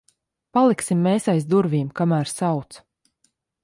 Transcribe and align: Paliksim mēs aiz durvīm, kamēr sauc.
Paliksim 0.57 1.03
mēs 1.09 1.29
aiz 1.35 1.47
durvīm, 1.53 1.95
kamēr 2.01 2.35
sauc. 2.37 2.85